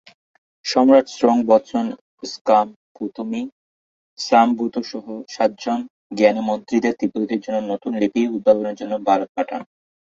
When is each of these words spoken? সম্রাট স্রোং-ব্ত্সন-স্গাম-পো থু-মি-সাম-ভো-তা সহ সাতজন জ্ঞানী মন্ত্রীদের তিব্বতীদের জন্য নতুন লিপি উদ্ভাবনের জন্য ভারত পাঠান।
সম্রাট 0.65 1.05
স্রোং-ব্ত্সন-স্গাম-পো 1.15 3.03
থু-মি-সাম-ভো-তা 3.15 4.81
সহ 4.91 5.05
সাতজন 5.33 5.79
জ্ঞানী 6.17 6.41
মন্ত্রীদের 6.49 6.93
তিব্বতীদের 6.99 7.43
জন্য 7.45 7.59
নতুন 7.71 7.91
লিপি 8.01 8.21
উদ্ভাবনের 8.35 8.75
জন্য 8.79 8.93
ভারত 9.07 9.29
পাঠান। 9.35 9.61